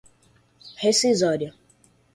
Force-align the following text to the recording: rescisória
rescisória 0.81 1.53